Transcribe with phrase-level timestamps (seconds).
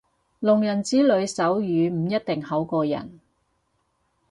[0.39, 3.19] 聾人子女手語唔一定好過人